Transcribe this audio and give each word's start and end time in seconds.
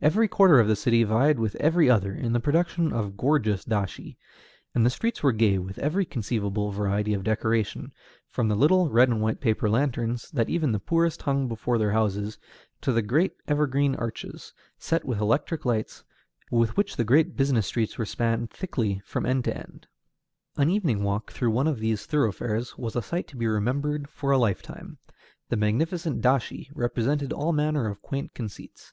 Every 0.00 0.28
quarter 0.28 0.60
of 0.60 0.68
the 0.68 0.76
city 0.76 1.02
vied 1.02 1.40
with 1.40 1.56
every 1.56 1.90
other 1.90 2.14
in 2.14 2.32
the 2.34 2.38
production 2.38 2.92
of 2.92 3.16
gorgeous 3.16 3.64
dashi, 3.64 4.16
and 4.76 4.86
the 4.86 4.90
streets 4.90 5.24
were 5.24 5.32
gay 5.32 5.58
with 5.58 5.76
every 5.80 6.04
conceivable 6.04 6.70
variety 6.70 7.14
of 7.14 7.24
decoration, 7.24 7.90
from 8.28 8.46
the 8.46 8.54
little 8.54 8.90
red 8.90 9.08
and 9.08 9.20
white 9.20 9.40
paper 9.40 9.68
lanterns, 9.68 10.30
that 10.30 10.48
even 10.48 10.70
the 10.70 10.78
poorest 10.78 11.22
hung 11.22 11.48
before 11.48 11.78
their 11.78 11.90
houses, 11.90 12.38
to 12.82 12.92
the 12.92 13.02
great 13.02 13.32
evergreen 13.48 13.96
arches, 13.96 14.52
set 14.78 15.04
with 15.04 15.18
electric 15.18 15.64
lights, 15.64 16.04
with 16.52 16.76
which 16.76 16.94
the 16.94 17.02
great 17.02 17.36
business 17.36 17.66
streets 17.66 17.98
were 17.98 18.06
spanned 18.06 18.52
thickly 18.52 19.02
from 19.04 19.26
end 19.26 19.42
to 19.42 19.56
end. 19.58 19.88
An 20.58 20.70
evening 20.70 21.02
walk 21.02 21.32
through 21.32 21.50
one 21.50 21.66
of 21.66 21.80
these 21.80 22.06
thoroughfares 22.06 22.78
was 22.78 22.94
a 22.94 23.02
sight 23.02 23.26
to 23.26 23.36
be 23.36 23.48
remembered 23.48 24.08
for 24.10 24.30
a 24.30 24.38
lifetime. 24.38 24.98
The 25.48 25.56
magnificent 25.56 26.20
dashi 26.22 26.70
represented 26.72 27.32
all 27.32 27.52
manner 27.52 27.88
of 27.88 28.00
quaint 28.00 28.32
conceits. 28.32 28.92